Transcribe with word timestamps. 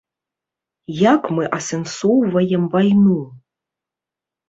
Як 1.01 1.21
мы 1.35 1.45
асэнсоўваем 1.59 2.69
вайну? 2.75 3.23